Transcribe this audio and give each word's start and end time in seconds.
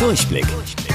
Durchblick. 0.00 0.46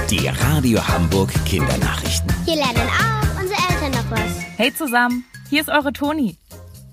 Die 0.10 0.28
Radio 0.28 0.80
Hamburg 0.88 1.32
Kindernachrichten. 1.46 2.28
Hier 2.44 2.56
lernen 2.56 2.90
auch 2.90 3.40
unsere 3.40 3.60
Eltern 3.70 3.92
noch 3.92 4.10
was. 4.10 4.42
Hey 4.58 4.74
zusammen, 4.74 5.24
hier 5.48 5.62
ist 5.62 5.70
eure 5.70 5.94
Toni. 5.94 6.40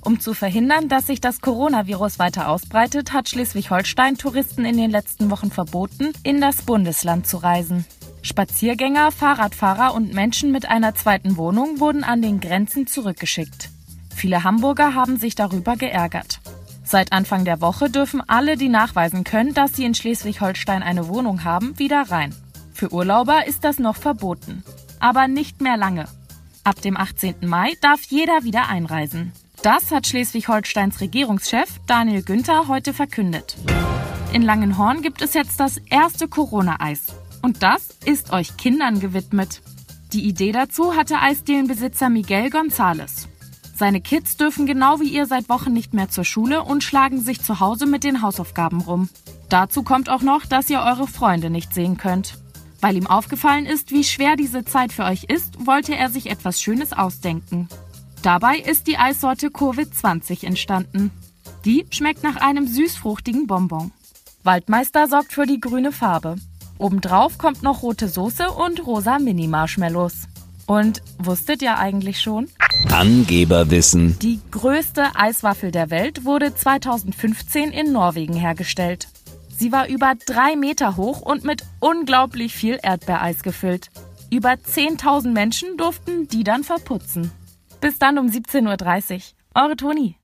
Um 0.04 0.20
zu 0.20 0.34
verhindern, 0.34 0.90
dass 0.90 1.06
sich 1.06 1.22
das 1.22 1.40
Coronavirus 1.40 2.18
weiter 2.18 2.48
ausbreitet, 2.50 3.14
hat 3.14 3.30
Schleswig-Holstein 3.30 4.18
Touristen 4.18 4.66
in 4.66 4.76
den 4.76 4.90
letzten 4.90 5.30
Wochen 5.30 5.50
verboten, 5.50 6.12
in 6.22 6.42
das 6.42 6.60
Bundesland 6.60 7.26
zu 7.26 7.38
reisen. 7.38 7.86
Spaziergänger, 8.20 9.10
Fahrradfahrer 9.10 9.94
und 9.94 10.12
Menschen 10.12 10.52
mit 10.52 10.68
einer 10.68 10.94
zweiten 10.94 11.38
Wohnung 11.38 11.80
wurden 11.80 12.04
an 12.04 12.20
den 12.20 12.40
Grenzen 12.40 12.86
zurückgeschickt. 12.86 13.70
Viele 14.14 14.44
Hamburger 14.44 14.94
haben 14.94 15.16
sich 15.16 15.34
darüber 15.34 15.76
geärgert. 15.76 16.41
Seit 16.92 17.10
Anfang 17.14 17.46
der 17.46 17.62
Woche 17.62 17.88
dürfen 17.88 18.20
alle, 18.26 18.58
die 18.58 18.68
nachweisen 18.68 19.24
können, 19.24 19.54
dass 19.54 19.74
sie 19.74 19.86
in 19.86 19.94
Schleswig-Holstein 19.94 20.82
eine 20.82 21.08
Wohnung 21.08 21.42
haben, 21.42 21.78
wieder 21.78 22.02
rein. 22.10 22.34
Für 22.74 22.92
Urlauber 22.92 23.46
ist 23.46 23.64
das 23.64 23.78
noch 23.78 23.96
verboten. 23.96 24.62
Aber 25.00 25.26
nicht 25.26 25.62
mehr 25.62 25.78
lange. 25.78 26.04
Ab 26.64 26.82
dem 26.82 26.98
18. 26.98 27.36
Mai 27.46 27.72
darf 27.80 28.02
jeder 28.08 28.44
wieder 28.44 28.68
einreisen. 28.68 29.32
Das 29.62 29.90
hat 29.90 30.06
Schleswig-Holsteins 30.06 31.00
Regierungschef 31.00 31.80
Daniel 31.86 32.22
Günther 32.22 32.68
heute 32.68 32.92
verkündet. 32.92 33.56
In 34.34 34.42
Langenhorn 34.42 35.00
gibt 35.00 35.22
es 35.22 35.32
jetzt 35.32 35.60
das 35.60 35.78
erste 35.88 36.28
Corona-Eis. 36.28 37.06
Und 37.40 37.62
das 37.62 37.88
ist 38.04 38.34
euch 38.34 38.58
Kindern 38.58 39.00
gewidmet. 39.00 39.62
Die 40.12 40.28
Idee 40.28 40.52
dazu 40.52 40.94
hatte 40.94 41.20
Eisdielenbesitzer 41.20 42.10
Miguel 42.10 42.48
González. 42.48 43.28
Seine 43.74 44.00
Kids 44.00 44.36
dürfen 44.36 44.66
genau 44.66 45.00
wie 45.00 45.08
ihr 45.08 45.26
seit 45.26 45.48
Wochen 45.48 45.72
nicht 45.72 45.94
mehr 45.94 46.08
zur 46.08 46.24
Schule 46.24 46.62
und 46.62 46.84
schlagen 46.84 47.20
sich 47.20 47.42
zu 47.42 47.60
Hause 47.60 47.86
mit 47.86 48.04
den 48.04 48.22
Hausaufgaben 48.22 48.80
rum. 48.80 49.08
Dazu 49.48 49.82
kommt 49.82 50.08
auch 50.08 50.22
noch, 50.22 50.46
dass 50.46 50.70
ihr 50.70 50.80
eure 50.80 51.06
Freunde 51.06 51.50
nicht 51.50 51.74
sehen 51.74 51.96
könnt. 51.96 52.38
Weil 52.80 52.96
ihm 52.96 53.06
aufgefallen 53.06 53.66
ist, 53.66 53.92
wie 53.92 54.04
schwer 54.04 54.36
diese 54.36 54.64
Zeit 54.64 54.92
für 54.92 55.04
euch 55.04 55.24
ist, 55.24 55.66
wollte 55.66 55.94
er 55.96 56.10
sich 56.10 56.30
etwas 56.30 56.60
Schönes 56.60 56.92
ausdenken. 56.92 57.68
Dabei 58.22 58.58
ist 58.58 58.86
die 58.86 58.98
Eissorte 58.98 59.48
Covid-20 59.48 60.44
entstanden. 60.46 61.10
Die 61.64 61.86
schmeckt 61.90 62.22
nach 62.22 62.36
einem 62.36 62.66
süßfruchtigen 62.66 63.46
Bonbon. 63.46 63.92
Waldmeister 64.42 65.06
sorgt 65.06 65.32
für 65.32 65.46
die 65.46 65.60
grüne 65.60 65.92
Farbe. 65.92 66.36
Obendrauf 66.78 67.38
kommt 67.38 67.62
noch 67.62 67.82
rote 67.82 68.08
Soße 68.08 68.50
und 68.50 68.84
rosa 68.86 69.18
Mini-Marshmallows. 69.18 70.28
Und 70.72 71.02
wusstet 71.18 71.60
ihr 71.60 71.76
eigentlich 71.76 72.22
schon? 72.22 72.48
Angeberwissen. 72.90 74.18
Die 74.20 74.40
größte 74.50 75.14
Eiswaffel 75.14 75.70
der 75.70 75.90
Welt 75.90 76.24
wurde 76.24 76.54
2015 76.54 77.72
in 77.72 77.92
Norwegen 77.92 78.32
hergestellt. 78.32 79.08
Sie 79.54 79.70
war 79.70 79.86
über 79.88 80.14
drei 80.24 80.56
Meter 80.56 80.96
hoch 80.96 81.20
und 81.20 81.44
mit 81.44 81.62
unglaublich 81.78 82.54
viel 82.54 82.78
Erdbeereis 82.82 83.42
gefüllt. 83.42 83.90
Über 84.30 84.52
10.000 84.52 85.32
Menschen 85.32 85.76
durften 85.76 86.26
die 86.28 86.42
dann 86.42 86.64
verputzen. 86.64 87.30
Bis 87.82 87.98
dann 87.98 88.16
um 88.16 88.28
17.30 88.28 89.16
Uhr. 89.16 89.20
Eure 89.62 89.76
Toni. 89.76 90.16